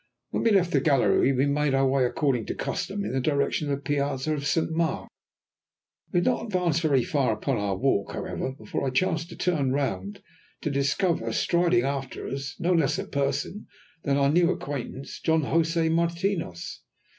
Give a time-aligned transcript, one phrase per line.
[0.31, 3.69] When we left the gallery, we made our way, according to custom, in the direction
[3.69, 5.07] of the piazza of Saint Mark.
[6.11, 9.73] We had not advanced very far upon our walk, however, before I chanced to turn
[9.73, 10.23] round,
[10.61, 13.67] to discover, striding after us, no less a person
[14.01, 16.81] than our new acquaintance, Don Josè Martinos.